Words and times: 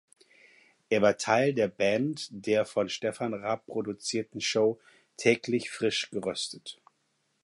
Er 0.89 1.03
war 1.03 1.15
Teil 1.19 1.53
der 1.53 1.67
Band 1.67 2.27
der 2.31 2.65
von 2.65 2.89
Stefan 2.89 3.35
Raab 3.35 3.67
produzierten 3.67 4.41
Show 4.41 4.79
"Täglich 5.17 5.69
frisch 5.69 6.09
geröstet". 6.09 6.81